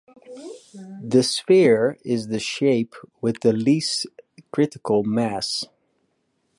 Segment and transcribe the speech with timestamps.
[1.03, 4.07] The sphere is the shape with the least
[4.51, 5.65] critical mass.